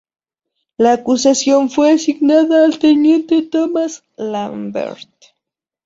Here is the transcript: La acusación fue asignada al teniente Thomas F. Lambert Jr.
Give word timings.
La 0.77 0.93
acusación 0.93 1.69
fue 1.69 1.91
asignada 1.91 2.65
al 2.65 2.79
teniente 2.79 3.43
Thomas 3.43 3.97
F. 4.17 4.23
Lambert 4.31 4.97
Jr. 4.99 5.15